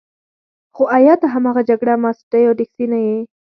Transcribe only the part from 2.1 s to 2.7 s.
سټیو